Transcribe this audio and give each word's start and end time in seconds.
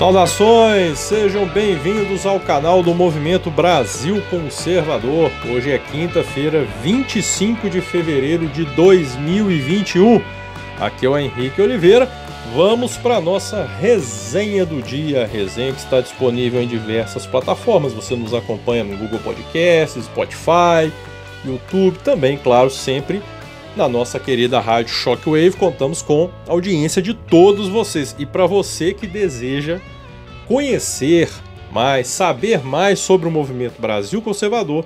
Saudações, 0.00 0.98
sejam 0.98 1.46
bem-vindos 1.46 2.24
ao 2.24 2.40
canal 2.40 2.82
do 2.82 2.94
Movimento 2.94 3.50
Brasil 3.50 4.22
Conservador. 4.30 5.30
Hoje 5.46 5.72
é 5.72 5.78
quinta-feira, 5.78 6.66
25 6.82 7.68
de 7.68 7.82
fevereiro 7.82 8.48
de 8.48 8.64
2021. 8.74 10.22
Aqui 10.80 11.04
é 11.04 11.08
o 11.10 11.18
Henrique 11.18 11.60
Oliveira. 11.60 12.08
Vamos 12.56 12.96
para 12.96 13.16
a 13.16 13.20
nossa 13.20 13.68
resenha 13.78 14.64
do 14.64 14.80
dia. 14.80 15.24
A 15.24 15.26
resenha 15.26 15.70
que 15.70 15.80
está 15.80 16.00
disponível 16.00 16.62
em 16.62 16.66
diversas 16.66 17.26
plataformas. 17.26 17.92
Você 17.92 18.16
nos 18.16 18.32
acompanha 18.32 18.84
no 18.84 18.96
Google 18.96 19.18
Podcasts, 19.18 20.06
Spotify, 20.06 20.90
YouTube, 21.44 21.98
também, 21.98 22.38
claro, 22.38 22.70
sempre 22.70 23.20
na 23.76 23.88
nossa 23.88 24.18
querida 24.18 24.60
rádio 24.60 24.94
Shockwave. 24.94 25.56
Contamos 25.56 26.02
com 26.02 26.30
a 26.46 26.52
audiência 26.52 27.00
de 27.00 27.14
todos 27.14 27.68
vocês. 27.68 28.14
E 28.18 28.26
para 28.26 28.46
você 28.46 28.92
que 28.92 29.06
deseja 29.06 29.80
conhecer 30.46 31.30
mais, 31.70 32.08
saber 32.08 32.64
mais 32.64 32.98
sobre 32.98 33.28
o 33.28 33.30
movimento 33.30 33.80
Brasil 33.80 34.20
Conservador, 34.20 34.84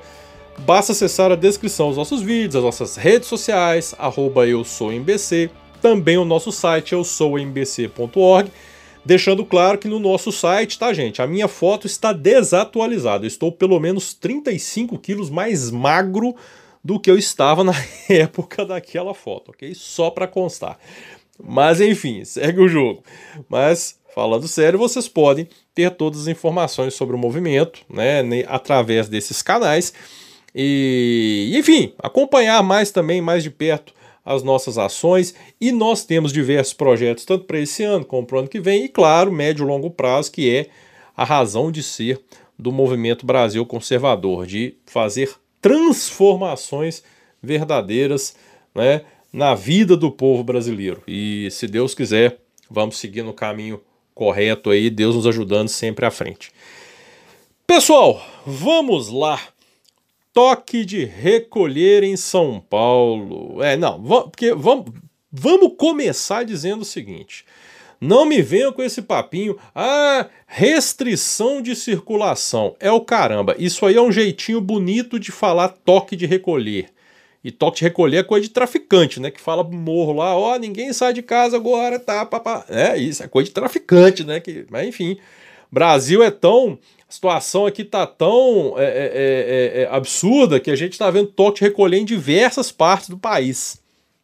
basta 0.59 0.93
acessar 0.93 1.33
a 1.33 1.37
descrição 1.37 1.89
dos 1.89 1.97
nossos 1.97 2.21
vídeos, 2.21 2.57
as 2.57 2.63
nossas 2.63 2.97
redes 2.97 3.29
sociais, 3.29 3.95
arroba 3.99 4.47
eu 4.47 4.63
sou 4.65 4.93
MBC, 4.93 5.51
também 5.81 6.19
o 6.19 6.25
nosso 6.25 6.53
site 6.53 6.93
eu 6.93 7.03
sou 7.03 7.39
mbc.org, 7.39 8.51
deixando 9.05 9.45
claro 9.45 9.79
que 9.79 9.89
no 9.89 9.99
nosso 9.99 10.31
site, 10.31 10.79
tá 10.79 10.93
gente, 10.93 11.23
a 11.23 11.27
minha 11.27 11.49
foto 11.49 11.87
está 11.87 12.13
desatualizada, 12.13 13.25
eu 13.25 13.29
estou 13.29 13.51
pelo 13.51 13.81
menos 13.81 14.15
35 14.15 14.99
quilos 14.99 15.31
mais 15.31 15.71
magro 15.71 16.35
do 16.85 17.01
que 17.01 17.11
eu 17.11 17.17
estava 17.17 17.65
na 17.65 17.73
época 18.09 18.65
daquela 18.67 19.15
foto, 19.15 19.51
ok? 19.53 19.75
Só 19.75 20.11
para 20.11 20.29
constar. 20.29 20.79
Mas 21.43 21.81
enfim, 21.81 22.25
segue 22.25 22.61
o 22.61 22.69
jogo. 22.69 23.03
Mas 23.49 23.99
falando 24.15 24.47
sério, 24.47 24.79
vocês 24.79 25.09
podem 25.09 25.49
ter 25.75 25.91
todas 25.91 26.21
as 26.23 26.29
informações 26.29 26.95
sobre 26.95 27.17
o 27.17 27.19
movimento, 27.19 27.81
né, 27.89 28.23
através 28.47 29.09
desses 29.09 29.43
canais. 29.43 29.93
E, 30.55 31.53
enfim, 31.57 31.93
acompanhar 31.99 32.63
mais 32.63 32.93
também, 32.93 33.21
mais 33.21 33.43
de 33.43 33.51
perto, 33.51 33.93
as 34.25 34.45
nossas 34.45 34.79
ações. 34.79 35.35
E 35.61 35.73
nós 35.73 36.05
temos 36.05 36.33
diversos 36.33 36.75
projetos, 36.75 37.25
tanto 37.25 37.45
para 37.45 37.59
esse 37.59 37.83
ano 37.83 38.05
como 38.05 38.25
para 38.25 38.37
o 38.37 38.39
ano 38.41 38.49
que 38.49 38.61
vem, 38.61 38.85
e 38.85 38.89
claro, 38.89 39.33
médio 39.33 39.65
e 39.65 39.67
longo 39.67 39.91
prazo, 39.91 40.31
que 40.31 40.49
é 40.55 40.67
a 41.17 41.25
razão 41.25 41.73
de 41.73 41.83
ser 41.83 42.21
do 42.57 42.71
movimento 42.71 43.27
Brasil 43.27 43.67
Conservador, 43.67 44.47
de 44.47 44.77
fazer 44.87 45.35
transformações 45.65 47.03
verdadeiras 47.43 48.37
né, 48.75 49.01
na 49.33 49.55
vida 49.55 49.97
do 49.97 50.11
povo 50.11 50.45
brasileiro. 50.45 51.03
E 51.09 51.49
se 51.51 51.67
Deus 51.67 51.95
quiser, 51.95 52.39
vamos 52.69 52.99
seguir 52.99 53.23
no 53.23 53.33
caminho 53.33 53.81
correto 54.15 54.69
aí, 54.69 54.91
Deus 54.91 55.15
nos 55.15 55.27
ajudando 55.27 55.69
sempre 55.69 56.05
à 56.05 56.11
frente. 56.11 56.53
Pessoal, 57.67 58.23
vamos 58.45 59.09
lá. 59.09 59.41
Toque 60.35 60.85
de 60.85 61.07
recolher 61.07 62.03
em 62.03 62.15
São 62.15 62.61
Paulo. 62.61 63.63
É, 63.63 63.75
não, 63.75 64.03
porque 64.25 64.53
vamos, 64.53 64.93
vamos 65.33 65.73
começar 65.79 66.45
dizendo 66.45 66.83
o 66.83 66.85
seguinte: 66.85 67.47
não 68.05 68.27
me 68.27 68.43
venham 68.43 68.73
com 68.73 68.83
esse 68.83 69.03
papinho. 69.03 69.57
Ah, 69.75 70.27
restrição 70.47 71.63
de 71.63 71.75
circulação. 71.75 72.77
É 72.79 72.93
o 72.93 73.01
caramba. 73.01 73.57
Isso 73.59 73.87
aí 73.87 73.97
é 73.97 74.03
um 74.03 74.13
jeitinho 74.13 74.61
bonito 74.61 75.19
de 75.19 75.33
falar 75.33 75.69
toque 75.69 76.15
de 76.15 76.27
recolher. 76.27 76.91
E 77.43 77.51
toque 77.51 77.79
de 77.79 77.85
recolher 77.85 78.19
é 78.19 78.23
coisa 78.23 78.47
de 78.47 78.53
traficante, 78.53 79.21
né? 79.21 79.31
Que 79.31 79.41
fala 79.41 79.63
morro 79.65 80.15
lá, 80.15 80.37
ó, 80.37 80.55
oh, 80.55 80.59
ninguém 80.59 80.93
sai 80.93 81.13
de 81.13 81.23
casa 81.23 81.57
agora, 81.57 81.99
tá, 81.99 82.25
papá. 82.25 82.65
É 82.69 82.97
isso, 82.97 83.23
é 83.23 83.29
coisa 83.29 83.49
de 83.49 83.55
traficante, 83.55 84.25
né? 84.25 84.41
Que, 84.41 84.67
mas 84.71 84.89
enfim, 84.89 85.19
Brasil 85.71 86.23
é 86.23 86.31
tão. 86.31 86.79
A 87.09 87.13
situação 87.13 87.67
aqui 87.67 87.85
tá 87.85 88.07
tão 88.07 88.75
é, 88.79 88.85
é, 88.85 89.81
é, 89.81 89.83
é 89.83 89.89
absurda 89.91 90.59
que 90.59 90.71
a 90.71 90.77
gente 90.77 90.99
tá 90.99 91.11
vendo 91.11 91.29
toque 91.29 91.59
de 91.59 91.67
recolher 91.67 91.99
em 91.99 92.05
diversas 92.05 92.73
partes 92.73 93.09
do 93.09 93.19
país. 93.19 93.81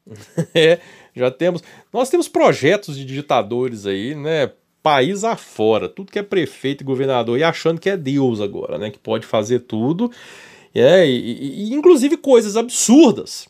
é. 0.54 0.78
Já 1.20 1.30
temos. 1.30 1.62
Nós 1.92 2.10
temos 2.10 2.28
projetos 2.28 2.96
de 2.96 3.04
digitadores 3.04 3.86
aí, 3.86 4.14
né? 4.14 4.52
País 4.82 5.24
afora, 5.24 5.88
tudo 5.88 6.10
que 6.10 6.18
é 6.18 6.22
prefeito 6.22 6.82
e 6.82 6.84
governador 6.84 7.38
e 7.38 7.44
achando 7.44 7.80
que 7.80 7.90
é 7.90 7.96
Deus 7.96 8.40
agora, 8.40 8.78
né? 8.78 8.90
Que 8.90 8.98
pode 8.98 9.26
fazer 9.26 9.60
tudo. 9.60 10.10
É, 10.74 11.06
e, 11.06 11.70
e 11.70 11.74
inclusive 11.74 12.16
coisas 12.16 12.56
absurdas. 12.56 13.48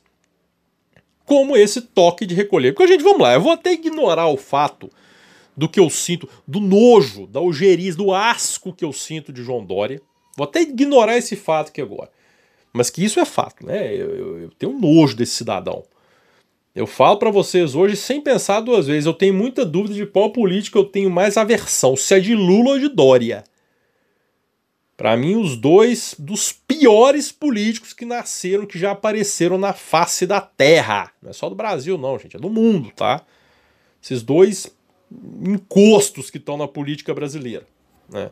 Como 1.24 1.56
esse 1.56 1.80
toque 1.80 2.26
de 2.26 2.34
recolher. 2.34 2.72
Porque 2.72 2.82
a 2.82 2.86
gente, 2.88 3.04
vamos 3.04 3.20
lá, 3.20 3.34
eu 3.34 3.40
vou 3.40 3.52
até 3.52 3.72
ignorar 3.72 4.26
o 4.26 4.36
fato 4.36 4.90
do 5.56 5.68
que 5.68 5.78
eu 5.78 5.88
sinto, 5.90 6.28
do 6.46 6.58
nojo, 6.58 7.26
da 7.26 7.40
ojeriza, 7.40 7.98
do 7.98 8.12
asco 8.12 8.72
que 8.72 8.84
eu 8.84 8.92
sinto 8.92 9.32
de 9.32 9.42
João 9.42 9.64
Dória. 9.64 10.00
Vou 10.36 10.44
até 10.44 10.62
ignorar 10.62 11.16
esse 11.16 11.36
fato 11.36 11.68
aqui 11.68 11.80
agora. 11.80 12.10
Mas 12.72 12.88
que 12.88 13.04
isso 13.04 13.20
é 13.20 13.24
fato, 13.24 13.66
né? 13.66 13.94
Eu, 13.94 14.16
eu, 14.16 14.38
eu 14.40 14.50
tenho 14.58 14.78
nojo 14.78 15.16
desse 15.16 15.34
cidadão. 15.34 15.84
Eu 16.74 16.86
falo 16.86 17.18
para 17.18 17.30
vocês 17.30 17.74
hoje 17.74 17.96
sem 17.96 18.20
pensar 18.20 18.60
duas 18.60 18.86
vezes. 18.86 19.06
Eu 19.06 19.14
tenho 19.14 19.34
muita 19.34 19.64
dúvida 19.64 19.94
de 19.94 20.06
qual 20.06 20.30
político 20.30 20.78
eu 20.78 20.84
tenho 20.84 21.10
mais 21.10 21.36
aversão, 21.36 21.96
se 21.96 22.14
é 22.14 22.20
de 22.20 22.34
Lula 22.34 22.72
ou 22.72 22.78
de 22.78 22.88
Dória. 22.88 23.42
Para 24.96 25.16
mim, 25.16 25.34
os 25.34 25.56
dois 25.56 26.14
dos 26.18 26.52
piores 26.52 27.32
políticos 27.32 27.92
que 27.92 28.04
nasceram, 28.04 28.66
que 28.66 28.78
já 28.78 28.92
apareceram 28.92 29.58
na 29.58 29.72
face 29.72 30.26
da 30.26 30.40
Terra. 30.40 31.10
Não 31.22 31.30
é 31.30 31.32
só 31.32 31.48
do 31.48 31.54
Brasil, 31.54 31.96
não, 31.96 32.18
gente, 32.18 32.36
é 32.36 32.38
do 32.38 32.50
mundo, 32.50 32.92
tá? 32.94 33.24
Esses 34.00 34.22
dois 34.22 34.70
encostos 35.42 36.30
que 36.30 36.36
estão 36.36 36.56
na 36.56 36.68
política 36.68 37.12
brasileira. 37.14 37.66
Né? 38.08 38.30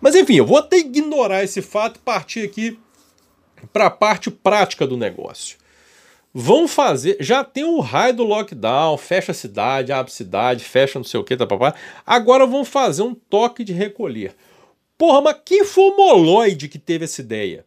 Mas 0.00 0.14
enfim, 0.14 0.34
eu 0.34 0.44
vou 0.44 0.58
até 0.58 0.76
ignorar 0.76 1.42
esse 1.44 1.62
fato 1.62 1.96
e 1.96 2.00
partir 2.00 2.40
aqui 2.40 2.78
para 3.72 3.86
a 3.86 3.90
parte 3.90 4.30
prática 4.30 4.86
do 4.86 4.96
negócio. 4.96 5.56
Vão 6.36 6.66
fazer. 6.66 7.16
Já 7.20 7.44
tem 7.44 7.62
o 7.62 7.78
raio 7.78 8.16
do 8.16 8.24
lockdown, 8.24 8.98
fecha 8.98 9.30
a 9.30 9.34
cidade, 9.34 9.92
abre 9.92 10.10
a 10.10 10.14
cidade, 10.14 10.64
fecha 10.64 10.98
não 10.98 11.04
sei 11.04 11.20
o 11.20 11.24
que, 11.24 11.36
tá 11.36 11.46
papai. 11.46 11.72
Agora 12.04 12.44
vão 12.44 12.64
fazer 12.64 13.02
um 13.02 13.14
toque 13.14 13.62
de 13.62 13.72
recolher. 13.72 14.34
Porra, 14.98 15.20
mas 15.20 15.36
quem 15.44 15.64
foi 15.64 15.84
o 15.84 15.96
moloide 15.96 16.68
que 16.68 16.78
teve 16.78 17.04
essa 17.04 17.20
ideia? 17.20 17.64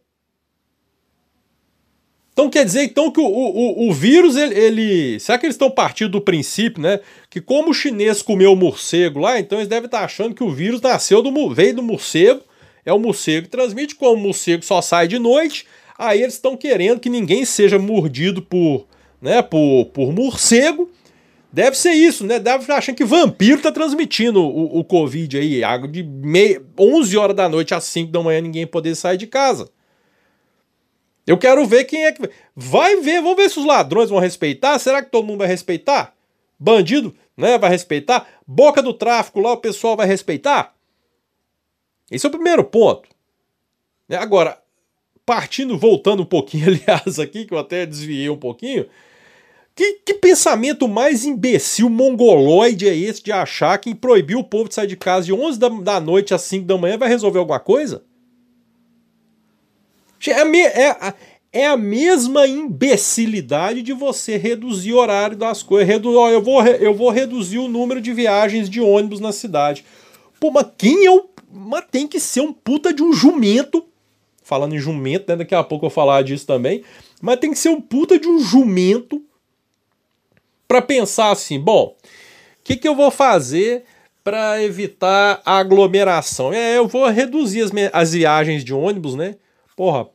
Então 2.38 2.50
quer 2.50 2.64
dizer 2.64 2.84
então 2.84 3.10
que 3.10 3.20
o, 3.20 3.24
o, 3.24 3.88
o 3.88 3.92
vírus, 3.92 4.36
ele, 4.36 4.54
ele, 4.54 5.18
Será 5.18 5.38
que 5.38 5.46
eles 5.46 5.54
estão 5.54 5.70
partindo 5.70 6.10
do 6.10 6.20
princípio, 6.20 6.80
né? 6.80 7.00
Que 7.28 7.40
como 7.40 7.70
o 7.70 7.74
chinês 7.74 8.22
comeu 8.22 8.52
o 8.52 8.56
morcego 8.56 9.18
lá, 9.18 9.40
então 9.40 9.58
eles 9.58 9.66
devem 9.66 9.86
estar 9.86 10.04
achando 10.04 10.34
que 10.34 10.44
o 10.44 10.50
vírus 10.50 10.80
nasceu 10.80 11.20
do, 11.22 11.54
veio 11.54 11.74
do 11.74 11.82
morcego, 11.82 12.42
é 12.84 12.92
o 12.92 12.98
morcego 12.98 13.46
que 13.46 13.50
transmite, 13.50 13.96
como 13.96 14.14
o 14.14 14.22
morcego 14.22 14.64
só 14.64 14.80
sai 14.80 15.08
de 15.08 15.18
noite, 15.18 15.66
Aí 15.98 16.22
eles 16.22 16.34
estão 16.34 16.56
querendo 16.56 17.00
que 17.00 17.10
ninguém 17.10 17.44
seja 17.44 17.76
mordido 17.76 18.40
por, 18.40 18.86
né, 19.20 19.42
por, 19.42 19.86
por 19.86 20.12
morcego. 20.12 20.88
Deve 21.52 21.76
ser 21.76 21.92
isso, 21.92 22.24
né? 22.24 22.38
Deve 22.38 22.58
estar 22.58 22.76
achando 22.76 22.94
que 22.94 23.04
vampiro 23.04 23.60
tá 23.60 23.72
transmitindo 23.72 24.40
o, 24.40 24.78
o 24.78 24.84
Covid 24.84 25.36
aí. 25.36 25.62
De 25.90 26.04
meia, 26.04 26.62
11 26.78 27.16
horas 27.16 27.34
da 27.34 27.48
noite 27.48 27.74
às 27.74 27.82
5 27.84 28.12
da 28.12 28.22
manhã 28.22 28.40
ninguém 28.40 28.66
poder 28.66 28.94
sair 28.94 29.16
de 29.16 29.26
casa. 29.26 29.68
Eu 31.26 31.36
quero 31.36 31.66
ver 31.66 31.84
quem 31.84 32.04
é 32.04 32.12
que. 32.12 32.30
Vai 32.54 33.00
ver, 33.00 33.20
vamos 33.20 33.36
ver 33.36 33.50
se 33.50 33.58
os 33.58 33.66
ladrões 33.66 34.08
vão 34.08 34.18
respeitar. 34.18 34.78
Será 34.78 35.02
que 35.02 35.10
todo 35.10 35.26
mundo 35.26 35.38
vai 35.38 35.48
respeitar? 35.48 36.14
Bandido, 36.58 37.14
né? 37.36 37.58
Vai 37.58 37.70
respeitar? 37.70 38.26
Boca 38.46 38.82
do 38.82 38.94
tráfico 38.94 39.40
lá, 39.40 39.52
o 39.52 39.58
pessoal 39.58 39.96
vai 39.96 40.06
respeitar? 40.06 40.74
Esse 42.10 42.24
é 42.24 42.28
o 42.28 42.32
primeiro 42.32 42.62
ponto. 42.62 43.08
Agora, 44.10 44.62
partindo, 45.28 45.76
voltando 45.76 46.22
um 46.22 46.26
pouquinho, 46.26 46.68
aliás, 46.88 47.18
aqui, 47.18 47.44
que 47.44 47.52
eu 47.52 47.58
até 47.58 47.84
desviei 47.84 48.30
um 48.30 48.36
pouquinho. 48.36 48.86
Que, 49.76 50.00
que, 50.02 50.14
pensamento 50.14 50.88
mais 50.88 51.26
imbecil, 51.26 51.90
mongoloide 51.90 52.88
é 52.88 52.96
esse 52.96 53.22
de 53.22 53.30
achar 53.30 53.76
que 53.76 53.94
proibir 53.94 54.38
o 54.38 54.42
povo 54.42 54.70
de 54.70 54.74
sair 54.74 54.86
de 54.86 54.96
casa 54.96 55.26
de 55.26 55.32
11 55.34 55.58
da, 55.58 55.68
da 55.68 56.00
noite 56.00 56.32
às 56.32 56.40
5 56.42 56.64
da 56.64 56.78
manhã 56.78 56.96
vai 56.96 57.10
resolver 57.10 57.38
alguma 57.38 57.60
coisa? 57.60 58.02
É 60.26 60.40
a, 60.40 60.44
me, 60.46 60.60
é, 60.60 60.90
a, 60.90 61.14
é 61.52 61.66
a 61.66 61.76
mesma 61.76 62.46
imbecilidade 62.46 63.82
de 63.82 63.92
você 63.92 64.38
reduzir 64.38 64.94
o 64.94 64.98
horário 64.98 65.36
das 65.36 65.62
coisas. 65.62 65.86
Redu, 65.86 66.16
ó, 66.16 66.30
eu, 66.30 66.42
vou, 66.42 66.66
eu 66.66 66.94
vou 66.94 67.10
reduzir 67.10 67.58
o 67.58 67.68
número 67.68 68.00
de 68.00 68.14
viagens 68.14 68.68
de 68.68 68.80
ônibus 68.80 69.20
na 69.20 69.30
cidade. 69.30 69.84
Pô, 70.40 70.50
mas 70.50 70.66
quem 70.78 71.04
é 71.04 71.10
o. 71.10 71.28
Mas 71.52 71.84
tem 71.90 72.06
que 72.08 72.18
ser 72.18 72.40
um 72.40 72.52
puta 72.52 72.92
de 72.92 73.02
um 73.02 73.12
jumento 73.12 73.87
falando 74.48 74.74
em 74.74 74.78
jumento, 74.78 75.28
né? 75.28 75.36
Daqui 75.36 75.54
a 75.54 75.62
pouco 75.62 75.84
eu 75.84 75.90
vou 75.90 75.94
falar 75.94 76.22
disso 76.22 76.46
também. 76.46 76.82
Mas 77.20 77.38
tem 77.38 77.52
que 77.52 77.58
ser 77.58 77.68
um 77.68 77.80
puta 77.80 78.18
de 78.18 78.26
um 78.26 78.40
jumento 78.40 79.22
para 80.66 80.80
pensar 80.80 81.30
assim, 81.30 81.60
bom, 81.60 81.94
o 81.94 82.64
que, 82.64 82.74
que 82.76 82.88
eu 82.88 82.94
vou 82.94 83.10
fazer 83.10 83.84
para 84.24 84.62
evitar 84.62 85.42
a 85.44 85.58
aglomeração? 85.58 86.50
É, 86.50 86.78
eu 86.78 86.88
vou 86.88 87.06
reduzir 87.08 87.60
as, 87.60 87.70
as 87.92 88.12
viagens 88.12 88.64
de 88.64 88.72
ônibus, 88.72 89.14
né? 89.14 89.36
Porra, 89.76 90.08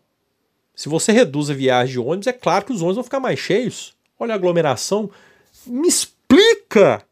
se 0.76 0.90
você 0.90 1.12
reduz 1.12 1.52
a 1.52 1.54
viagem 1.54 1.94
de 1.94 2.00
ônibus, 2.00 2.26
é 2.26 2.34
claro 2.34 2.66
que 2.66 2.74
os 2.74 2.82
ônibus 2.82 2.96
vão 2.96 3.04
ficar 3.04 3.20
mais 3.20 3.38
cheios. 3.40 3.94
Olha 4.20 4.34
a 4.34 4.36
aglomeração. 4.36 5.12
Me 5.68 5.88
explica 5.88 7.06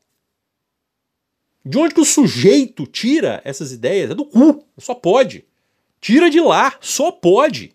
De 1.64 1.78
onde 1.78 1.94
que 1.94 2.02
o 2.02 2.06
sujeito 2.06 2.88
tira 2.88 3.40
essas 3.46 3.72
ideias? 3.72 4.10
É 4.10 4.16
do 4.16 4.26
cu, 4.26 4.66
só 4.80 4.96
pode. 4.96 5.46
Tira 6.02 6.32
de 6.32 6.42
lá, 6.42 6.74
só 6.82 7.12
pode. 7.12 7.74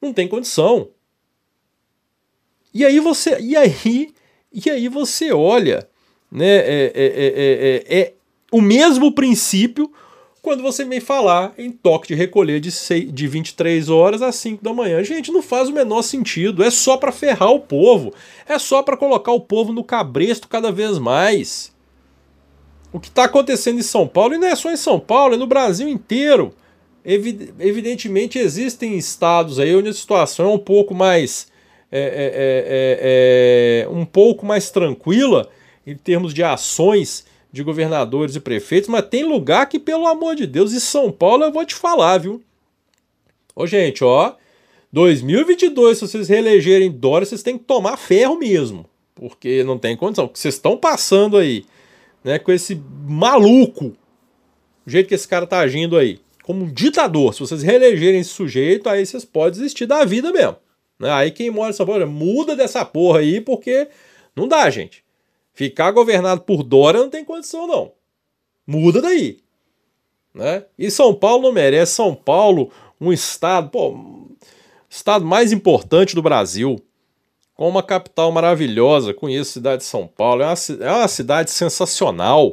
Não 0.00 0.12
tem 0.12 0.26
condição. 0.26 0.88
E 2.72 2.84
aí 2.84 2.98
você, 2.98 3.38
e 3.38 3.54
aí, 3.54 4.12
e 4.50 4.70
aí 4.70 4.88
você 4.88 5.30
olha, 5.30 5.88
né? 6.32 6.56
É, 6.56 6.92
é, 6.94 7.84
é, 7.94 7.98
é, 8.00 8.14
o 8.50 8.60
mesmo 8.60 9.12
princípio 9.12 9.92
quando 10.40 10.62
você 10.62 10.84
vem 10.84 11.00
falar 11.00 11.54
em 11.56 11.70
toque 11.70 12.08
de 12.08 12.14
recolher 12.14 12.60
de, 12.60 12.70
6, 12.70 13.12
de 13.12 13.26
23 13.26 13.88
horas 13.88 14.20
às 14.20 14.34
5 14.36 14.62
da 14.62 14.74
manhã. 14.74 15.02
Gente, 15.02 15.32
não 15.32 15.42
faz 15.42 15.68
o 15.68 15.72
menor 15.72 16.02
sentido. 16.02 16.62
É 16.62 16.70
só 16.70 16.96
para 16.96 17.12
ferrar 17.12 17.50
o 17.50 17.60
povo. 17.60 18.12
É 18.46 18.58
só 18.58 18.82
para 18.82 18.96
colocar 18.96 19.32
o 19.32 19.40
povo 19.40 19.72
no 19.72 19.82
cabresto 19.82 20.48
cada 20.48 20.70
vez 20.70 20.98
mais. 20.98 21.72
O 22.92 23.00
que 23.00 23.08
está 23.08 23.24
acontecendo 23.24 23.78
em 23.78 23.82
São 23.82 24.06
Paulo, 24.06 24.34
e 24.34 24.38
não 24.38 24.46
é 24.46 24.54
só 24.54 24.70
em 24.70 24.76
São 24.76 25.00
Paulo, 25.00 25.34
é 25.34 25.38
no 25.38 25.46
Brasil 25.46 25.88
inteiro. 25.88 26.54
Evidentemente 27.04 28.38
existem 28.38 28.96
estados 28.96 29.58
aí 29.58 29.74
onde 29.76 29.90
a 29.90 29.92
situação 29.92 30.50
é 30.50 30.54
um 30.54 30.58
pouco 30.58 30.94
mais 30.94 31.52
é, 31.96 33.84
é, 33.84 33.84
é, 33.84 33.88
um 33.88 34.04
pouco 34.04 34.44
mais 34.44 34.70
tranquila 34.70 35.48
em 35.86 35.94
termos 35.94 36.34
de 36.34 36.42
ações 36.42 37.24
de 37.52 37.62
governadores 37.62 38.34
e 38.34 38.40
prefeitos, 38.40 38.88
mas 38.88 39.06
tem 39.06 39.22
lugar 39.22 39.68
que, 39.68 39.78
pelo 39.78 40.08
amor 40.08 40.34
de 40.34 40.44
Deus, 40.44 40.72
e 40.72 40.80
São 40.80 41.12
Paulo 41.12 41.44
eu 41.44 41.52
vou 41.52 41.64
te 41.64 41.74
falar, 41.74 42.18
viu? 42.18 42.42
Ô, 43.54 43.64
gente, 43.64 44.02
ó, 44.02 44.34
2022, 44.92 45.98
se 45.98 46.08
vocês 46.08 46.28
reelegerem 46.28 46.90
Dória, 46.90 47.24
vocês 47.24 47.44
têm 47.44 47.56
que 47.56 47.62
tomar 47.62 47.96
ferro 47.96 48.36
mesmo, 48.36 48.86
porque 49.14 49.62
não 49.62 49.78
tem 49.78 49.96
condição. 49.96 50.24
O 50.24 50.28
que 50.28 50.38
vocês 50.40 50.54
estão 50.54 50.76
passando 50.76 51.36
aí, 51.36 51.64
né, 52.24 52.40
com 52.40 52.50
esse 52.50 52.82
maluco, 53.06 53.96
o 54.84 54.90
jeito 54.90 55.06
que 55.06 55.14
esse 55.14 55.28
cara 55.28 55.46
tá 55.46 55.60
agindo 55.60 55.96
aí, 55.96 56.18
como 56.44 56.64
um 56.64 56.72
ditador, 56.72 57.32
se 57.32 57.40
vocês 57.40 57.62
reelegerem 57.62 58.20
esse 58.20 58.28
sujeito, 58.28 58.86
aí 58.88 59.04
vocês 59.04 59.24
podem 59.24 59.52
desistir 59.52 59.86
da 59.86 60.04
vida 60.04 60.30
mesmo. 60.30 60.56
Né? 60.98 61.10
Aí 61.10 61.30
quem 61.30 61.50
mora 61.50 61.72
São 61.72 61.86
Paulo, 61.86 62.06
muda 62.06 62.54
dessa 62.54 62.84
porra 62.84 63.20
aí, 63.20 63.40
porque 63.40 63.88
não 64.36 64.46
dá, 64.46 64.68
gente. 64.68 65.02
Ficar 65.54 65.90
governado 65.90 66.42
por 66.42 66.62
Dória 66.62 67.00
não 67.00 67.08
tem 67.08 67.24
condição, 67.24 67.66
não. 67.66 67.92
Muda 68.66 69.00
daí. 69.00 69.38
Né? 70.34 70.66
E 70.78 70.90
São 70.90 71.14
Paulo 71.14 71.44
não 71.44 71.52
merece. 71.52 71.94
São 71.94 72.14
Paulo, 72.14 72.70
um 73.00 73.10
estado, 73.10 73.70
pô, 73.70 73.96
estado 74.90 75.24
mais 75.24 75.50
importante 75.50 76.14
do 76.14 76.20
Brasil, 76.20 76.76
com 77.54 77.66
uma 77.66 77.82
capital 77.82 78.30
maravilhosa. 78.30 79.14
Conheço 79.14 79.50
a 79.50 79.54
cidade 79.54 79.82
de 79.82 79.88
São 79.88 80.06
Paulo, 80.06 80.42
é 80.42 80.46
uma, 80.46 80.86
é 80.86 80.92
uma 80.92 81.08
cidade 81.08 81.50
sensacional. 81.50 82.52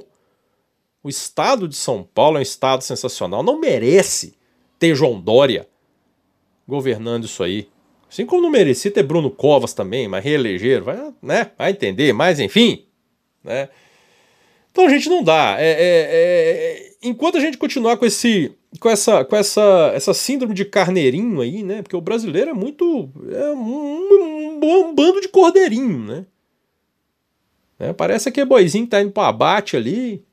O 1.04 1.10
estado 1.10 1.68
de 1.68 1.76
São 1.76 2.04
Paulo 2.04 2.38
é 2.38 2.40
um 2.40 2.44
estado 2.44 2.84
sensacional. 2.84 3.42
Não 3.42 3.60
merece 3.60 4.36
ter 4.78 4.96
João 4.96 5.20
Dória 5.20 5.68
governando 6.68 7.26
isso 7.26 7.44
aí. 7.44 7.68
Assim 8.10 8.26
como 8.26 8.42
não 8.42 8.50
merecia 8.50 8.92
ter 8.92 9.04
Bruno 9.04 9.32
Covas 9.32 9.74
também, 9.74 10.08
mas 10.08 10.24
reeleger, 10.24 10.84
vai, 10.84 11.14
né? 11.22 11.52
vai 11.58 11.72
entender, 11.72 12.14
mas 12.14 12.40
enfim. 12.40 12.86
Né? 13.44 13.70
Então, 14.72 14.86
a 14.86 14.90
gente, 14.90 15.10
não 15.10 15.24
dá. 15.24 15.56
É, 15.60 15.70
é, 15.70 15.78
é, 15.80 16.94
enquanto 17.04 17.38
a 17.38 17.42
gente 17.42 17.58
continuar 17.58 17.98
com, 17.98 18.06
esse, 18.06 18.56
com, 18.80 18.90
essa, 18.90 19.26
com 19.26 19.36
essa, 19.36 19.92
essa 19.94 20.14
síndrome 20.14 20.54
de 20.54 20.66
carneirinho 20.66 21.42
aí, 21.42 21.64
né? 21.64 21.82
Porque 21.82 21.96
o 21.96 22.02
brasileiro 22.02 22.52
é 22.52 22.54
muito. 22.54 23.10
É 23.32 23.50
um, 23.50 24.60
um, 24.60 24.60
um 24.64 24.96
bando 24.96 25.20
de 25.20 25.28
cordeirinho, 25.28 26.00
né? 26.00 26.26
É, 27.78 27.92
parece 27.94 28.32
que 28.32 28.40
é 28.40 28.46
boizinho 28.46 28.86
que 28.86 28.92
tá 28.92 29.02
indo 29.02 29.12
para 29.12 29.28
abate 29.28 29.76
ali. 29.76 30.24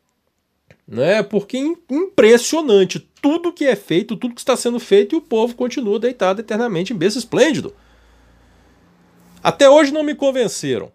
Né? 0.89 1.23
Porque 1.23 1.59
é 1.59 1.95
impressionante 1.95 2.99
tudo 3.21 3.53
que 3.53 3.67
é 3.67 3.77
feito, 3.77 4.17
tudo 4.17 4.35
que 4.35 4.41
está 4.41 4.57
sendo 4.57 4.81
feito, 4.81 5.15
e 5.15 5.19
o 5.19 5.21
povo 5.21 5.55
continua 5.55 5.99
deitado 5.99 6.41
eternamente 6.41 6.95
em 6.95 6.97
berço 6.97 7.19
esplêndido. 7.19 7.75
Até 9.43 9.69
hoje 9.69 9.93
não 9.93 10.03
me 10.03 10.15
convenceram 10.15 10.91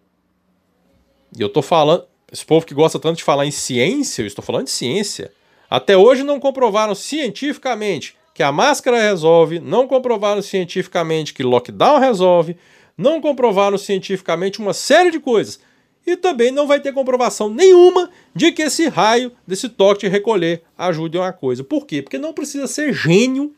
e 1.36 1.42
eu 1.42 1.48
tô 1.48 1.60
falando. 1.60 2.04
Esse 2.32 2.44
povo 2.44 2.66
que 2.66 2.74
gosta 2.74 2.98
tanto 2.98 3.18
de 3.18 3.24
falar 3.24 3.46
em 3.46 3.50
ciência, 3.50 4.22
eu 4.22 4.26
estou 4.26 4.44
falando 4.44 4.64
de 4.64 4.70
ciência. 4.70 5.32
Até 5.70 5.96
hoje 5.96 6.22
não 6.22 6.40
comprovaram 6.40 6.94
cientificamente 6.94 8.16
que 8.32 8.42
a 8.42 8.50
máscara 8.50 9.00
resolve, 9.00 9.60
não 9.60 9.86
comprovaram 9.86 10.42
cientificamente 10.42 11.32
que 11.32 11.44
lockdown 11.44 12.00
resolve, 12.00 12.56
não 12.98 13.20
comprovaram 13.20 13.78
cientificamente 13.78 14.58
uma 14.58 14.72
série 14.72 15.12
de 15.12 15.20
coisas. 15.20 15.60
E 16.06 16.16
também 16.16 16.50
não 16.50 16.66
vai 16.66 16.80
ter 16.80 16.92
comprovação 16.92 17.48
nenhuma 17.48 18.10
de 18.34 18.52
que 18.52 18.62
esse 18.62 18.88
raio 18.88 19.32
desse 19.46 19.68
toque 19.68 20.02
de 20.02 20.08
recolher 20.08 20.62
ajude 20.76 21.16
uma 21.16 21.32
coisa. 21.32 21.64
Por 21.64 21.86
quê? 21.86 22.02
Porque 22.02 22.18
não 22.18 22.32
precisa 22.32 22.66
ser 22.66 22.92
gênio, 22.92 23.54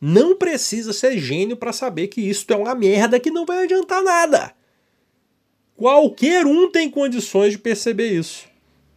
não 0.00 0.36
precisa 0.36 0.92
ser 0.92 1.16
gênio 1.18 1.56
para 1.56 1.72
saber 1.72 2.08
que 2.08 2.20
isso 2.20 2.46
é 2.48 2.56
uma 2.56 2.74
merda 2.74 3.20
que 3.20 3.30
não 3.30 3.46
vai 3.46 3.64
adiantar 3.64 4.02
nada. 4.02 4.52
Qualquer 5.76 6.46
um 6.46 6.70
tem 6.70 6.90
condições 6.90 7.52
de 7.52 7.58
perceber 7.58 8.10
isso, 8.10 8.46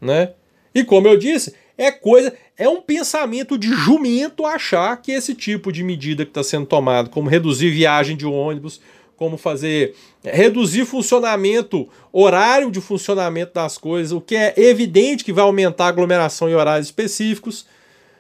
né? 0.02 0.34
E 0.74 0.84
como 0.84 1.08
eu 1.08 1.18
disse, 1.18 1.54
é 1.78 1.92
coisa, 1.92 2.34
é 2.58 2.68
um 2.68 2.82
pensamento 2.82 3.58
de 3.58 3.70
jumento 3.70 4.46
achar 4.46 5.00
que 5.02 5.12
esse 5.12 5.36
tipo 5.36 5.72
de 5.72 5.84
medida 5.84 6.26
que 6.26 6.32
está 6.32 6.44
sendo 6.44 6.66
tomado, 6.66 7.10
como 7.10 7.30
reduzir 7.30 7.70
viagem 7.72 8.18
de 8.18 8.26
ônibus, 8.26 8.82
como 9.18 9.36
fazer 9.36 9.96
reduzir 10.24 10.86
funcionamento, 10.86 11.90
horário 12.14 12.72
de 12.72 12.80
funcionamento 12.80 13.54
das 13.54 13.78
coisas, 13.78 14.14
o 14.14 14.22
que 14.22 14.36
é 14.36 14.54
evidente 14.56 15.24
que 15.24 15.34
vai 15.34 15.44
aumentar 15.44 15.86
a 15.86 15.90
aglomeração 15.90 16.48
em 16.48 16.54
horários 16.54 16.88
específicos, 16.88 17.66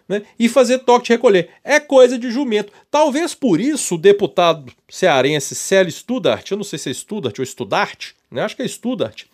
né? 0.10 0.24
e 0.40 0.50
fazer 0.50 0.80
toque 0.80 1.06
de 1.06 1.14
recolher. 1.14 1.50
É 1.64 1.80
coisa 1.80 2.18
de 2.18 2.32
jumento. 2.32 2.74
Talvez 2.90 3.36
por 3.36 3.62
isso 3.62 3.96
o 3.96 3.98
deputado 3.98 4.74
cearense 4.90 5.54
Célio 5.54 5.92
Studart, 5.92 6.50
eu 6.50 6.58
não 6.58 6.64
sei 6.64 6.80
se 6.80 6.90
é 6.90 6.94
Studart 6.94 7.38
ou 7.40 7.46
Studart, 7.46 8.12
né? 8.32 8.42
acho 8.42 8.56
que 8.56 8.64
é 8.64 8.68
Studart, 8.68 9.26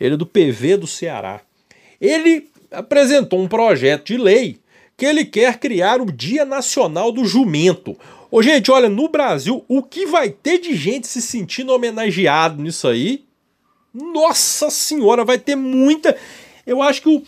ele 0.00 0.14
é 0.14 0.16
do 0.16 0.26
PV 0.26 0.78
do 0.78 0.86
Ceará. 0.86 1.40
Ele 2.00 2.48
apresentou 2.70 3.40
um 3.40 3.48
projeto 3.48 4.06
de 4.06 4.16
lei 4.16 4.58
que 4.96 5.04
ele 5.04 5.24
quer 5.24 5.58
criar 5.58 6.00
o 6.00 6.10
Dia 6.10 6.44
Nacional 6.44 7.10
do 7.10 7.24
Jumento. 7.24 7.96
Ô, 8.30 8.42
gente, 8.42 8.70
olha, 8.70 8.88
no 8.88 9.08
Brasil, 9.08 9.64
o 9.68 9.82
que 9.82 10.06
vai 10.06 10.30
ter 10.30 10.58
de 10.58 10.74
gente 10.74 11.06
se 11.06 11.22
sentindo 11.22 11.72
homenageado 11.72 12.62
nisso 12.62 12.88
aí? 12.88 13.24
Nossa 13.92 14.70
Senhora, 14.70 15.24
vai 15.24 15.38
ter 15.38 15.54
muita. 15.54 16.16
Eu 16.66 16.82
acho 16.82 17.00
que 17.02 17.08
o, 17.08 17.22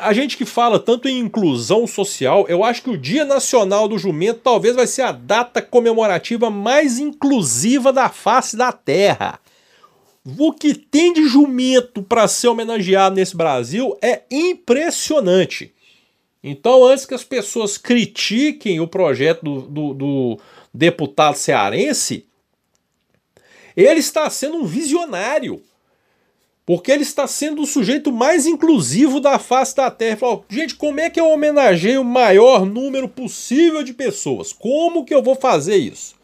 a 0.00 0.12
gente 0.12 0.36
que 0.36 0.44
fala 0.44 0.78
tanto 0.78 1.08
em 1.08 1.18
inclusão 1.18 1.86
social, 1.86 2.46
eu 2.48 2.64
acho 2.64 2.82
que 2.82 2.90
o 2.90 2.98
Dia 2.98 3.24
Nacional 3.24 3.88
do 3.88 3.98
Jumento 3.98 4.40
talvez 4.42 4.74
vai 4.76 4.86
ser 4.86 5.02
a 5.02 5.12
data 5.12 5.60
comemorativa 5.60 6.50
mais 6.50 6.98
inclusiva 6.98 7.92
da 7.92 8.08
face 8.08 8.56
da 8.56 8.72
Terra. 8.72 9.40
O 10.38 10.52
que 10.52 10.74
tem 10.74 11.12
de 11.12 11.28
jumento 11.28 12.02
para 12.02 12.26
ser 12.26 12.48
homenageado 12.48 13.14
nesse 13.14 13.36
Brasil 13.36 13.96
é 14.02 14.22
impressionante. 14.30 15.72
Então, 16.48 16.84
antes 16.84 17.04
que 17.04 17.12
as 17.12 17.24
pessoas 17.24 17.76
critiquem 17.76 18.78
o 18.78 18.86
projeto 18.86 19.42
do, 19.42 19.60
do, 19.62 19.94
do 19.94 20.40
deputado 20.72 21.36
cearense, 21.36 22.24
ele 23.76 23.98
está 23.98 24.30
sendo 24.30 24.58
um 24.58 24.64
visionário. 24.64 25.60
Porque 26.64 26.92
ele 26.92 27.02
está 27.02 27.26
sendo 27.26 27.62
o 27.62 27.66
sujeito 27.66 28.12
mais 28.12 28.46
inclusivo 28.46 29.20
da 29.20 29.40
face 29.40 29.74
da 29.74 29.90
Terra. 29.90 30.18
Falou, 30.18 30.44
gente, 30.48 30.76
como 30.76 31.00
é 31.00 31.10
que 31.10 31.18
eu 31.18 31.26
homenageio 31.28 32.02
o 32.02 32.04
maior 32.04 32.64
número 32.64 33.08
possível 33.08 33.82
de 33.82 33.92
pessoas? 33.92 34.52
Como 34.52 35.04
que 35.04 35.12
eu 35.12 35.24
vou 35.24 35.34
fazer 35.34 35.76
isso? 35.76 36.14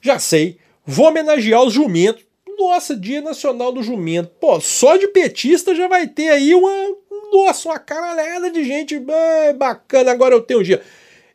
Já 0.00 0.18
sei, 0.18 0.58
vou 0.84 1.06
homenagear 1.06 1.62
os 1.62 1.72
jumentos. 1.72 2.24
Nossa, 2.58 2.96
Dia 2.96 3.20
Nacional 3.20 3.70
do 3.70 3.84
Jumento. 3.84 4.32
Pô, 4.40 4.60
só 4.60 4.96
de 4.96 5.06
petista 5.08 5.76
já 5.76 5.86
vai 5.86 6.08
ter 6.08 6.28
aí 6.28 6.54
uma. 6.56 6.96
Nossa, 7.34 7.68
uma 7.68 7.78
caralhada 7.80 8.48
de 8.48 8.62
gente 8.62 9.02
bacana. 9.58 10.12
Agora 10.12 10.34
eu 10.34 10.40
tenho 10.40 10.60
um 10.60 10.62
dia. 10.62 10.80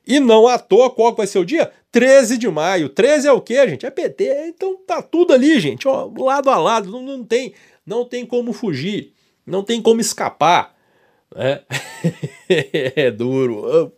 E 0.07 0.19
não 0.19 0.47
à 0.47 0.57
toa, 0.57 0.89
qual 0.89 1.13
vai 1.13 1.27
ser 1.27 1.39
o 1.39 1.45
dia? 1.45 1.69
13 1.91 2.37
de 2.37 2.47
maio. 2.47 2.87
13 2.87 3.27
é 3.27 3.31
o 3.33 3.41
quê, 3.41 3.67
gente? 3.67 3.85
É 3.85 3.91
PT. 3.91 4.47
Então 4.47 4.77
tá 4.77 5.01
tudo 5.01 5.33
ali, 5.33 5.59
gente. 5.59 5.87
Ó, 5.87 6.09
lado 6.17 6.49
a 6.49 6.57
lado. 6.57 6.89
Não, 6.89 7.01
não 7.01 7.23
tem 7.23 7.53
não 7.85 8.05
tem 8.05 8.23
como 8.23 8.53
fugir, 8.53 9.13
não 9.45 9.63
tem 9.63 9.81
como 9.81 9.99
escapar. 9.99 10.75
Né? 11.35 11.61
é 12.95 13.09
duro. 13.09 13.91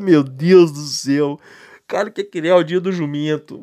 Meu 0.00 0.24
Deus 0.24 0.72
do 0.72 0.80
céu. 0.80 1.38
Cara, 1.86 2.10
quer 2.10 2.24
criar 2.24 2.56
o 2.56 2.64
dia 2.64 2.80
do 2.80 2.90
jumento. 2.90 3.62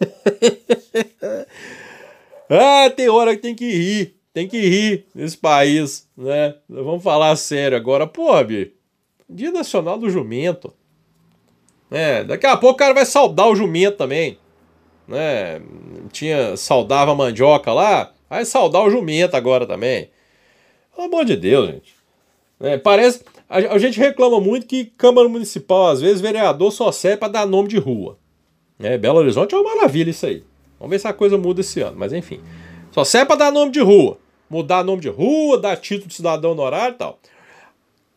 ah, 2.48 2.88
tem 2.96 3.08
hora 3.08 3.34
que 3.34 3.42
tem 3.42 3.56
que 3.56 3.70
rir. 3.70 4.19
Tem 4.32 4.46
que 4.46 4.60
rir 4.60 5.06
nesse 5.14 5.36
país, 5.36 6.08
né? 6.16 6.54
Vamos 6.68 7.02
falar 7.02 7.34
sério 7.36 7.76
agora. 7.76 8.06
Pô, 8.06 8.42
Bi, 8.44 8.72
Dia 9.28 9.50
Nacional 9.50 9.98
do 9.98 10.08
Jumento. 10.08 10.72
É, 11.90 12.22
daqui 12.22 12.46
a 12.46 12.56
pouco 12.56 12.74
o 12.74 12.78
cara 12.78 12.94
vai 12.94 13.04
saudar 13.04 13.48
o 13.48 13.56
jumento 13.56 13.96
também. 13.96 14.38
Né? 15.08 15.60
Tinha, 16.12 16.56
saudava 16.56 17.10
a 17.10 17.14
mandioca 17.14 17.72
lá. 17.72 18.12
Vai 18.28 18.44
saudar 18.44 18.84
o 18.84 18.90
jumento 18.90 19.34
agora 19.34 19.66
também. 19.66 20.08
Pelo 20.94 21.08
amor 21.08 21.24
de 21.24 21.36
Deus, 21.36 21.68
gente. 21.68 21.94
É, 22.60 22.78
parece. 22.78 23.24
A, 23.48 23.56
a, 23.56 23.78
gente 23.78 23.98
reclama 23.98 24.40
muito 24.40 24.66
que 24.66 24.84
Câmara 24.84 25.28
Municipal, 25.28 25.88
às 25.88 26.00
vezes, 26.00 26.20
vereador 26.20 26.70
só 26.70 26.92
serve 26.92 27.16
para 27.16 27.32
dar 27.32 27.46
nome 27.46 27.68
de 27.68 27.78
rua. 27.78 28.18
É, 28.78 28.96
Belo 28.96 29.18
Horizonte 29.18 29.54
é 29.54 29.58
uma 29.58 29.74
maravilha 29.74 30.10
isso 30.10 30.26
aí. 30.26 30.44
Vamos 30.78 30.92
ver 30.92 31.00
se 31.00 31.08
a 31.08 31.12
coisa 31.12 31.36
muda 31.36 31.60
esse 31.60 31.80
ano, 31.80 31.96
mas 31.98 32.12
enfim. 32.12 32.40
Só 32.92 33.04
serve 33.04 33.26
para 33.26 33.36
dar 33.36 33.52
nome 33.52 33.72
de 33.72 33.80
rua. 33.80 34.18
Mudar 34.48 34.82
nome 34.82 35.00
de 35.00 35.08
rua, 35.08 35.58
dar 35.58 35.76
título 35.76 36.08
de 36.08 36.14
cidadão 36.14 36.52
honorário 36.52 36.94
e 36.94 36.98
tal. 36.98 37.18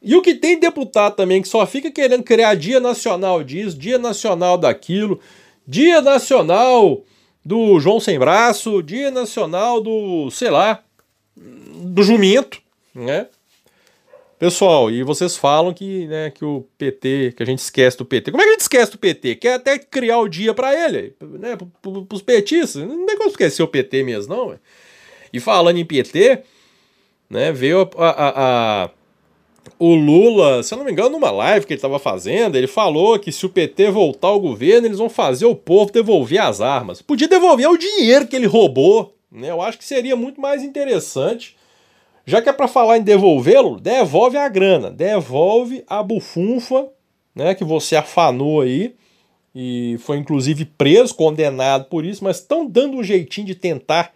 E 0.01 0.15
o 0.15 0.21
que 0.21 0.33
tem 0.33 0.59
deputado 0.59 1.15
também 1.15 1.41
que 1.41 1.47
só 1.47 1.65
fica 1.65 1.89
querendo 1.89 2.23
criar 2.23 2.55
dia 2.55 2.79
nacional 2.79 3.43
disso, 3.43 3.77
dia 3.77 3.97
nacional 3.97 4.57
daquilo, 4.57 5.19
dia 5.65 6.01
nacional 6.01 7.03
do 7.45 7.79
João 7.79 7.99
Sem 7.99 8.19
Braço, 8.19 8.83
dia 8.83 9.11
nacional 9.11 9.79
do, 9.79 10.29
sei 10.29 10.49
lá, 10.49 10.83
do 11.35 12.03
jumento, 12.03 12.61
né? 12.93 13.27
Pessoal, 14.39 14.91
e 14.91 15.03
vocês 15.03 15.37
falam 15.37 15.73
que, 15.73 16.07
né, 16.07 16.29
que 16.29 16.43
o 16.43 16.65
PT, 16.77 17.33
que 17.37 17.43
a 17.43 17.45
gente 17.45 17.59
esquece 17.59 17.97
do 17.97 18.05
PT. 18.05 18.31
Como 18.31 18.41
é 18.41 18.45
que 18.45 18.49
a 18.49 18.53
gente 18.53 18.61
esquece 18.61 18.91
do 18.91 18.97
PT? 18.97 19.35
Quer 19.35 19.53
até 19.53 19.77
criar 19.77 20.19
o 20.19 20.27
dia 20.27 20.53
para 20.53 20.73
ele, 20.73 21.15
né, 21.21 21.57
pros 21.81 22.21
petistas. 22.21 22.83
Não 22.83 23.05
tem 23.05 23.17
como 23.17 23.29
esquecer 23.29 23.63
o 23.63 23.67
PT 23.67 24.03
mesmo, 24.03 24.35
não. 24.35 24.59
E 25.31 25.39
falando 25.39 25.77
em 25.77 25.85
PT, 25.85 26.43
né, 27.29 27.51
veio 27.51 27.89
a, 27.97 28.09
a, 28.09 28.83
a, 28.85 28.89
o 29.79 29.95
Lula, 29.95 30.61
se 30.61 30.73
eu 30.73 30.77
não 30.77 30.85
me 30.85 30.91
engano, 30.91 31.11
numa 31.11 31.31
live 31.31 31.65
que 31.65 31.73
ele 31.73 31.77
estava 31.77 31.99
fazendo, 31.99 32.57
ele 32.57 32.67
falou 32.67 33.17
que 33.19 33.31
se 33.31 33.45
o 33.45 33.49
PT 33.49 33.91
voltar 33.91 34.29
ao 34.29 34.39
governo, 34.39 34.87
eles 34.87 34.97
vão 34.97 35.09
fazer 35.09 35.45
o 35.45 35.55
povo 35.55 35.91
devolver 35.91 36.41
as 36.41 36.59
armas. 36.59 37.01
Podia 37.01 37.27
devolver 37.27 37.69
o 37.69 37.77
dinheiro 37.77 38.27
que 38.27 38.35
ele 38.35 38.47
roubou, 38.47 39.15
né? 39.31 39.51
Eu 39.51 39.61
acho 39.61 39.77
que 39.77 39.85
seria 39.85 40.15
muito 40.15 40.41
mais 40.41 40.63
interessante 40.63 41.55
já 42.25 42.41
que 42.41 42.49
é 42.49 42.53
para 42.53 42.67
falar 42.67 42.97
em 42.97 43.03
devolvê-lo, 43.03 43.79
devolve 43.79 44.37
a 44.37 44.47
grana, 44.47 44.89
devolve 44.89 45.83
a 45.87 46.01
bufunfa, 46.01 46.87
né, 47.35 47.53
que 47.53 47.63
você 47.63 47.95
afanou 47.95 48.61
aí 48.61 48.95
e 49.55 49.97
foi 49.99 50.17
inclusive 50.17 50.65
preso, 50.65 51.13
condenado 51.13 51.85
por 51.85 52.05
isso, 52.05 52.23
mas 52.23 52.37
estão 52.37 52.65
dando 52.65 52.97
um 52.97 53.03
jeitinho 53.03 53.47
de 53.47 53.55
tentar, 53.55 54.13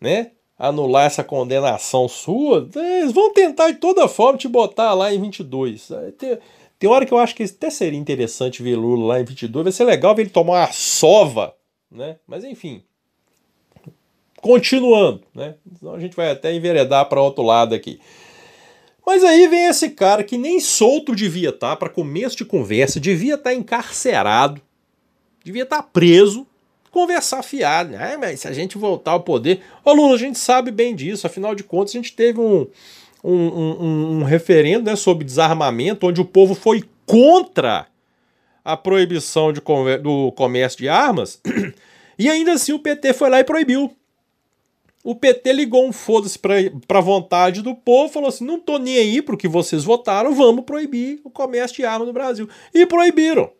né, 0.00 0.32
anular 0.58 1.06
essa 1.06 1.24
condenação 1.24 2.06
sua. 2.06 2.68
Eles 2.74 3.12
vão 3.12 3.32
tentar 3.32 3.70
de 3.70 3.78
toda 3.78 4.06
forma 4.06 4.38
te 4.38 4.46
botar 4.46 4.92
lá 4.92 5.12
em 5.12 5.20
22. 5.20 5.88
Tem, 6.18 6.38
tem 6.78 6.90
hora 6.90 7.06
que 7.06 7.12
eu 7.12 7.18
acho 7.18 7.34
que 7.34 7.42
até 7.44 7.70
seria 7.70 7.98
interessante 7.98 8.62
ver 8.62 8.76
Lula 8.76 9.14
lá 9.14 9.20
em 9.20 9.24
22, 9.24 9.64
vai 9.64 9.72
ser 9.72 9.84
legal 9.84 10.14
ver 10.14 10.22
ele 10.22 10.30
tomar 10.30 10.60
uma 10.60 10.72
sova, 10.72 11.54
né? 11.90 12.16
Mas 12.26 12.44
enfim, 12.44 12.82
Continuando, 14.40 15.22
né? 15.34 15.54
Então 15.70 15.94
a 15.94 16.00
gente 16.00 16.16
vai 16.16 16.30
até 16.30 16.52
enveredar 16.54 17.06
para 17.08 17.20
outro 17.20 17.44
lado 17.44 17.74
aqui. 17.74 18.00
Mas 19.04 19.24
aí 19.24 19.48
vem 19.48 19.66
esse 19.66 19.90
cara 19.90 20.22
que 20.22 20.38
nem 20.38 20.60
solto 20.60 21.14
devia 21.14 21.48
estar, 21.48 21.70
tá, 21.70 21.76
para 21.76 21.88
começo 21.88 22.36
de 22.36 22.44
conversa, 22.44 23.00
devia 23.00 23.34
estar 23.34 23.50
tá 23.50 23.54
encarcerado, 23.54 24.60
devia 25.44 25.64
estar 25.64 25.78
tá 25.78 25.82
preso, 25.82 26.46
conversar 26.90 27.42
fiado. 27.42 27.94
Ah, 27.96 28.16
mas 28.18 28.40
se 28.40 28.48
a 28.48 28.52
gente 28.52 28.78
voltar 28.78 29.12
ao 29.12 29.20
poder. 29.20 29.60
Ô 29.84 29.92
Lula, 29.92 30.14
a 30.14 30.18
gente 30.18 30.38
sabe 30.38 30.70
bem 30.70 30.94
disso, 30.94 31.26
afinal 31.26 31.54
de 31.54 31.64
contas, 31.64 31.94
a 31.94 31.98
gente 31.98 32.14
teve 32.14 32.40
um, 32.40 32.66
um, 33.22 33.34
um, 33.34 34.18
um 34.18 34.22
referendo 34.22 34.84
né, 34.90 34.96
sobre 34.96 35.24
desarmamento, 35.24 36.06
onde 36.06 36.20
o 36.20 36.24
povo 36.24 36.54
foi 36.54 36.84
contra 37.04 37.86
a 38.64 38.76
proibição 38.76 39.52
de, 39.52 39.60
do 40.02 40.32
comércio 40.32 40.78
de 40.78 40.88
armas, 40.88 41.40
e 42.18 42.28
ainda 42.28 42.52
assim 42.52 42.72
o 42.72 42.78
PT 42.78 43.12
foi 43.14 43.30
lá 43.30 43.40
e 43.40 43.44
proibiu. 43.44 43.94
O 45.02 45.14
PT 45.14 45.52
ligou 45.52 45.86
um 45.86 45.92
foda-se 45.92 46.38
para 46.38 46.98
a 46.98 47.02
vontade 47.02 47.62
do 47.62 47.74
povo, 47.74 48.12
falou 48.12 48.28
assim: 48.28 48.44
não 48.44 48.60
tô 48.60 48.78
nem 48.78 48.98
aí 48.98 49.22
pro 49.22 49.36
que 49.36 49.48
vocês 49.48 49.82
votaram, 49.82 50.34
vamos 50.34 50.64
proibir 50.64 51.20
o 51.24 51.30
comércio 51.30 51.76
de 51.76 51.84
arma 51.84 52.04
no 52.04 52.12
Brasil. 52.12 52.48
E 52.74 52.84
proibiram. 52.84 53.50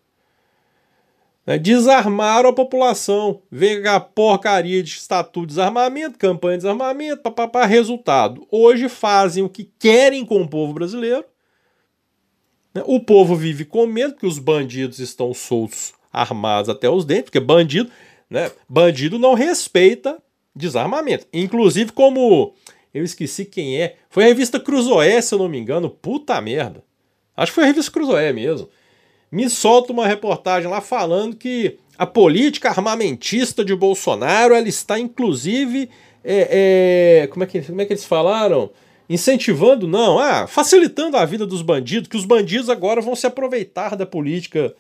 Né? 1.47 1.59
Desarmaram 1.59 2.51
a 2.51 2.53
população. 2.53 3.41
Veio 3.51 3.89
a 3.91 3.99
porcaria 3.99 4.83
de 4.83 4.91
estatuto 4.91 5.47
de 5.47 5.55
desarmamento, 5.55 6.19
campanha 6.19 6.59
de 6.59 6.65
desarmamento, 6.65 7.23
papapá. 7.23 7.65
Resultado: 7.65 8.47
hoje 8.51 8.89
fazem 8.89 9.43
o 9.43 9.49
que 9.49 9.65
querem 9.79 10.27
com 10.27 10.43
o 10.43 10.49
povo 10.49 10.75
brasileiro. 10.75 11.25
Né? 12.75 12.83
O 12.87 13.01
povo 13.01 13.35
vive 13.35 13.65
com 13.65 13.87
medo 13.87 14.15
que 14.15 14.27
os 14.27 14.39
bandidos 14.39 14.99
estão 14.99 15.33
soltos, 15.33 15.95
armados 16.13 16.69
até 16.69 16.89
os 16.91 17.07
dentes, 17.07 17.25
porque 17.25 17.41
bandido, 17.41 17.91
né? 18.29 18.51
bandido 18.69 19.19
não 19.19 19.33
respeita 19.33 20.23
desarmamento. 20.55 21.27
Inclusive, 21.33 21.93
como 21.93 22.55
eu 22.93 23.05
esqueci 23.05 23.45
quem 23.45 23.81
é, 23.81 23.97
foi 24.09 24.25
a 24.25 24.27
revista 24.27 24.59
Cruzoé, 24.59 25.21
se 25.21 25.35
eu 25.35 25.39
não 25.39 25.49
me 25.49 25.59
engano, 25.59 25.91
puta 25.91 26.41
merda. 26.41 26.83
Acho 27.37 27.53
que 27.53 27.55
foi 27.55 27.65
a 27.65 27.69
revista 27.69 27.93
Cruzoé 27.93 28.33
mesmo. 28.33 28.69
Me 29.31 29.49
solta 29.49 29.93
uma 29.93 30.07
reportagem 30.07 30.69
lá 30.69 30.81
falando 30.81 31.37
que 31.37 31.79
a 31.97 32.07
política 32.07 32.69
armamentista 32.69 33.65
de 33.65 33.75
Bolsonaro 33.75 34.55
ela 34.55 34.69
está 34.69 34.99
inclusive 34.99 35.89
é, 36.25 37.23
é, 37.23 37.27
como, 37.29 37.45
é 37.45 37.47
que, 37.47 37.63
como 37.63 37.81
é 37.81 37.85
que 37.85 37.93
eles 37.93 38.05
falaram? 38.05 38.71
Incentivando, 39.09 39.89
não, 39.89 40.19
ah, 40.19 40.47
facilitando 40.47 41.17
a 41.17 41.25
vida 41.25 41.45
dos 41.45 41.63
bandidos, 41.63 42.09
que 42.09 42.17
os 42.17 42.25
bandidos 42.25 42.69
agora 42.69 43.01
vão 43.01 43.17
se 43.17 43.27
aproveitar 43.27 43.97
da 43.97 44.07
política 44.07 44.75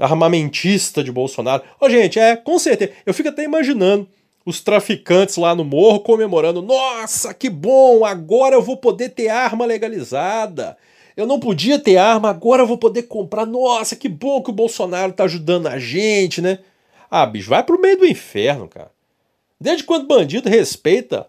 armamentista 0.00 1.02
de 1.02 1.12
Bolsonaro. 1.12 1.62
Ô, 1.80 1.90
gente, 1.90 2.18
é, 2.18 2.36
com 2.36 2.58
certeza. 2.58 2.92
Eu 3.04 3.12
fico 3.12 3.28
até 3.28 3.44
imaginando 3.44 4.08
os 4.48 4.62
traficantes 4.62 5.36
lá 5.36 5.54
no 5.54 5.62
morro 5.62 6.00
comemorando: 6.00 6.62
nossa, 6.62 7.34
que 7.34 7.50
bom, 7.50 8.02
agora 8.02 8.54
eu 8.54 8.62
vou 8.62 8.78
poder 8.78 9.10
ter 9.10 9.28
arma 9.28 9.66
legalizada. 9.66 10.76
Eu 11.14 11.26
não 11.26 11.38
podia 11.38 11.78
ter 11.78 11.98
arma, 11.98 12.30
agora 12.30 12.62
eu 12.62 12.66
vou 12.66 12.78
poder 12.78 13.02
comprar. 13.02 13.44
Nossa, 13.44 13.94
que 13.94 14.08
bom 14.08 14.42
que 14.42 14.48
o 14.48 14.54
Bolsonaro 14.54 15.12
tá 15.12 15.24
ajudando 15.24 15.66
a 15.66 15.78
gente, 15.78 16.40
né? 16.40 16.60
Ah, 17.10 17.26
bicho, 17.26 17.50
vai 17.50 17.62
pro 17.62 17.80
meio 17.80 17.98
do 17.98 18.06
inferno, 18.06 18.68
cara. 18.68 18.90
Desde 19.60 19.84
quando 19.84 20.06
bandido 20.06 20.48
respeita 20.48 21.28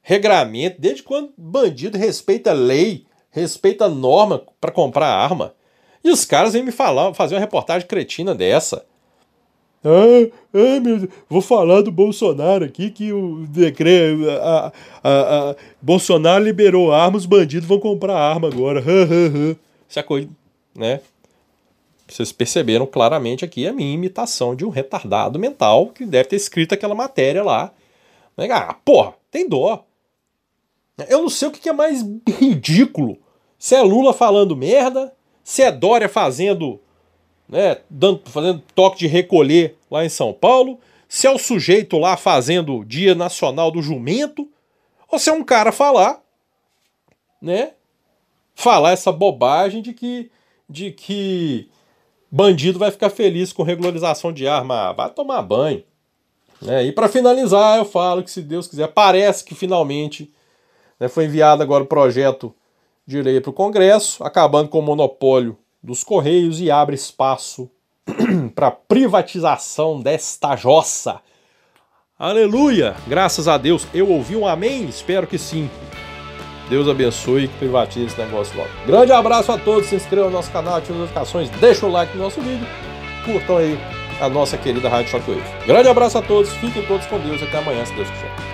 regramento, 0.00 0.80
desde 0.80 1.02
quando 1.02 1.32
bandido 1.36 1.96
respeita 1.96 2.52
lei, 2.52 3.06
respeita 3.30 3.88
norma 3.88 4.42
para 4.60 4.72
comprar 4.72 5.06
arma. 5.06 5.54
E 6.02 6.10
os 6.10 6.24
caras 6.24 6.54
vêm 6.54 6.64
me 6.64 6.72
falar, 6.72 7.14
fazer 7.14 7.36
uma 7.36 7.40
reportagem 7.40 7.86
cretina 7.86 8.34
dessa. 8.34 8.84
Ah, 9.84 10.30
ah, 10.54 10.80
meu 10.80 10.98
Deus. 10.98 11.10
Vou 11.28 11.40
falar 11.40 11.82
do 11.82 11.90
Bolsonaro 11.90 12.64
aqui, 12.64 12.90
que 12.90 13.12
o 13.12 13.46
decreto. 13.48 14.30
A, 14.30 14.72
a, 15.02 15.50
a, 15.50 15.56
Bolsonaro 15.80 16.44
liberou 16.44 16.92
armas, 16.92 17.22
os 17.22 17.26
bandidos 17.26 17.68
vão 17.68 17.80
comprar 17.80 18.16
arma 18.16 18.48
agora. 18.48 18.82
Essa 19.88 20.02
coisa, 20.02 20.28
né? 20.74 21.00
Vocês 22.08 22.30
perceberam 22.30 22.86
claramente 22.86 23.44
aqui 23.44 23.66
a 23.66 23.72
minha 23.72 23.92
imitação 23.92 24.54
de 24.54 24.64
um 24.64 24.68
retardado 24.68 25.38
mental 25.38 25.86
que 25.86 26.04
deve 26.04 26.28
ter 26.28 26.36
escrito 26.36 26.74
aquela 26.74 26.94
matéria 26.94 27.42
lá. 27.42 27.72
Né? 28.36 28.48
Ah, 28.50 28.76
porra, 28.84 29.14
tem 29.30 29.48
dó. 29.48 29.84
Eu 31.08 31.22
não 31.22 31.30
sei 31.30 31.48
o 31.48 31.50
que 31.50 31.68
é 31.68 31.72
mais 31.72 32.04
ridículo. 32.38 33.16
Se 33.58 33.74
é 33.74 33.80
Lula 33.80 34.12
falando 34.12 34.56
merda, 34.56 35.12
se 35.42 35.62
é 35.62 35.72
Dória 35.72 36.08
fazendo 36.08 36.78
né, 37.52 37.76
dando, 37.90 38.22
fazendo 38.24 38.62
toque 38.74 39.00
de 39.00 39.06
recolher 39.06 39.76
lá 39.90 40.02
em 40.02 40.08
São 40.08 40.32
Paulo, 40.32 40.80
se 41.06 41.26
é 41.26 41.30
o 41.30 41.38
sujeito 41.38 41.98
lá 41.98 42.16
fazendo 42.16 42.82
Dia 42.82 43.14
Nacional 43.14 43.70
do 43.70 43.82
Jumento, 43.82 44.48
ou 45.06 45.18
se 45.18 45.28
é 45.28 45.32
um 45.34 45.44
cara 45.44 45.70
falar, 45.70 46.22
né, 47.42 47.72
falar 48.54 48.92
essa 48.92 49.12
bobagem 49.12 49.82
de 49.82 49.92
que, 49.92 50.30
de 50.66 50.92
que 50.92 51.68
bandido 52.30 52.78
vai 52.78 52.90
ficar 52.90 53.10
feliz 53.10 53.52
com 53.52 53.62
regularização 53.62 54.32
de 54.32 54.48
arma, 54.48 54.88
ah, 54.88 54.92
vai 54.92 55.10
tomar 55.10 55.42
banho. 55.42 55.84
Né? 56.62 56.84
E 56.86 56.92
para 56.92 57.06
finalizar, 57.06 57.76
eu 57.76 57.84
falo 57.84 58.22
que 58.22 58.30
se 58.30 58.40
Deus 58.40 58.66
quiser, 58.66 58.88
parece 58.88 59.44
que 59.44 59.54
finalmente 59.54 60.32
né, 60.98 61.06
foi 61.06 61.26
enviado 61.26 61.62
agora 61.62 61.84
o 61.84 61.86
projeto 61.86 62.54
de 63.06 63.20
lei 63.20 63.42
para 63.42 63.50
o 63.50 63.52
Congresso, 63.52 64.24
acabando 64.24 64.70
com 64.70 64.78
o 64.78 64.82
monopólio 64.82 65.58
dos 65.82 66.04
Correios 66.04 66.60
e 66.60 66.70
abre 66.70 66.94
espaço 66.94 67.70
para 68.54 68.70
privatização 68.70 70.00
desta 70.00 70.54
jossa. 70.56 71.20
Aleluia! 72.18 72.94
Graças 73.06 73.48
a 73.48 73.58
Deus. 73.58 73.86
Eu 73.92 74.08
ouvi 74.08 74.36
um 74.36 74.46
amém? 74.46 74.84
Espero 74.84 75.26
que 75.26 75.38
sim. 75.38 75.68
Deus 76.68 76.88
abençoe 76.88 77.44
e 77.44 77.48
privatize 77.48 78.06
esse 78.06 78.18
negócio 78.18 78.56
logo. 78.56 78.70
Grande 78.86 79.12
abraço 79.12 79.50
a 79.50 79.58
todos, 79.58 79.88
se 79.88 79.96
inscrevam 79.96 80.30
no 80.30 80.36
nosso 80.36 80.50
canal, 80.50 80.76
ativem 80.76 80.94
as 80.94 81.00
notificações, 81.00 81.50
deixa 81.60 81.84
o 81.84 81.90
like 81.90 82.16
no 82.16 82.22
nosso 82.22 82.40
vídeo, 82.40 82.66
curtam 83.24 83.56
aí 83.56 83.78
a 84.20 84.28
nossa 84.28 84.56
querida 84.56 84.88
Rádio 84.88 85.10
Shockwave. 85.10 85.42
Grande 85.66 85.88
abraço 85.88 86.16
a 86.18 86.22
todos, 86.22 86.50
fiquem 86.54 86.86
todos 86.86 87.04
com 87.06 87.18
Deus, 87.18 87.42
até 87.42 87.58
amanhã, 87.58 87.84
se 87.84 87.92
Deus 87.94 88.08
quiser. 88.08 88.51